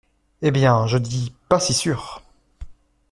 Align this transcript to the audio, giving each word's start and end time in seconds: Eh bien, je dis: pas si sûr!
Eh 0.41 0.49
bien, 0.49 0.87
je 0.87 0.97
dis: 0.97 1.31
pas 1.47 1.59
si 1.59 1.75
sûr! 1.75 2.23